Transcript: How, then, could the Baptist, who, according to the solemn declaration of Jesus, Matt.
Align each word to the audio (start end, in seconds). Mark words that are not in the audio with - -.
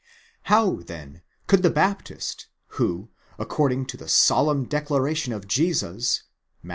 How, 0.45 0.77
then, 0.77 1.21
could 1.45 1.61
the 1.61 1.69
Baptist, 1.69 2.47
who, 2.69 3.11
according 3.37 3.85
to 3.85 3.97
the 3.97 4.07
solemn 4.07 4.63
declaration 4.65 5.31
of 5.31 5.47
Jesus, 5.47 6.23
Matt. 6.63 6.69